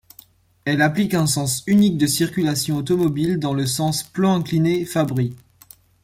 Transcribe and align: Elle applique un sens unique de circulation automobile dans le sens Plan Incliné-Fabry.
Elle 0.65 0.81
applique 0.81 1.13
un 1.13 1.27
sens 1.27 1.61
unique 1.67 1.95
de 1.95 2.07
circulation 2.07 2.75
automobile 2.77 3.37
dans 3.37 3.53
le 3.53 3.67
sens 3.67 4.01
Plan 4.01 4.33
Incliné-Fabry. 4.39 5.35